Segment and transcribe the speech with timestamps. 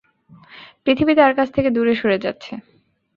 [0.83, 2.53] পৃথিবী তাঁর কাছ থেকে দূরে সরে যাচ্ছে।